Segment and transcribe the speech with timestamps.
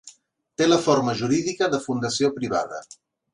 [0.61, 2.81] Té la forma jurídica de fundació privada.